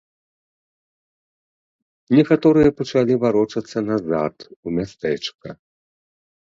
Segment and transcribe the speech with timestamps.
[2.21, 5.49] Некаторыя пачалі варочацца назад у мястэчка.